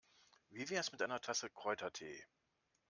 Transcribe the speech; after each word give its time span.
Wie 0.49 0.67
wär's 0.71 0.91
mit 0.91 1.03
einer 1.03 1.21
Tasse 1.21 1.51
Kräutertee? 1.51 2.25